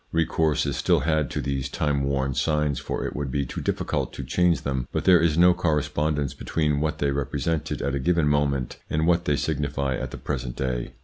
Recourse 0.11 0.65
is 0.65 0.75
still 0.77 1.01
had 1.01 1.29
to 1.29 1.39
these 1.41 1.69
timeworn 1.69 2.33
signs, 2.35 2.79
for 2.79 3.05
it 3.05 3.15
would 3.15 3.29
be 3.29 3.45
too 3.45 3.61
difficult 3.61 4.11
to 4.13 4.23
change 4.23 4.61
them, 4.63 4.87
but 4.91 5.05
there 5.05 5.21
is 5.21 5.37
no 5.37 5.53
correspondence 5.53 6.33
between 6.33 6.79
what 6.81 6.97
they 6.97 7.11
represented 7.11 7.83
at 7.83 7.93
a 7.93 7.99
given 7.99 8.27
moment, 8.27 8.77
and 8.89 9.05
what 9.05 9.25
they 9.25 9.35
signify 9.35 9.95
at 9.95 10.09
the 10.09 10.17
present 10.17 10.55
day. 10.55 10.93